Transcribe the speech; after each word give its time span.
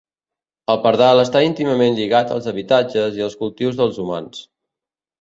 El 0.73 0.79
pardal 0.85 1.21
està 1.25 1.43
íntimament 1.49 1.99
lligat 2.01 2.35
als 2.39 2.49
habitatges 2.55 3.23
i 3.23 3.27
els 3.31 3.39
cultius 3.45 3.81
dels 3.83 4.05
humans. 4.07 4.47